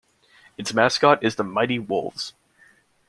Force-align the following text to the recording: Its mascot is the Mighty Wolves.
Its 0.57 0.73
mascot 0.73 1.23
is 1.23 1.35
the 1.35 1.43
Mighty 1.43 1.77
Wolves. 1.77 2.33